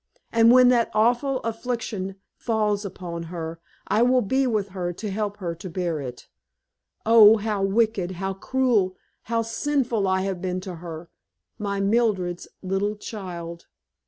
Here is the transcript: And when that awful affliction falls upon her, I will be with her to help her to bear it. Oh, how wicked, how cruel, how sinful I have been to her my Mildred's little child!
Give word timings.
And 0.31 0.49
when 0.51 0.69
that 0.69 0.89
awful 0.95 1.41
affliction 1.41 2.15
falls 2.35 2.83
upon 2.83 3.21
her, 3.29 3.59
I 3.87 4.01
will 4.01 4.23
be 4.23 4.47
with 4.47 4.69
her 4.69 4.91
to 4.93 5.11
help 5.11 5.37
her 5.37 5.53
to 5.53 5.69
bear 5.69 5.99
it. 6.01 6.27
Oh, 7.05 7.37
how 7.37 7.61
wicked, 7.61 8.13
how 8.13 8.33
cruel, 8.33 8.95
how 9.25 9.43
sinful 9.43 10.07
I 10.07 10.21
have 10.21 10.41
been 10.41 10.59
to 10.61 10.77
her 10.77 11.11
my 11.59 11.79
Mildred's 11.81 12.47
little 12.63 12.95
child! 12.95 13.67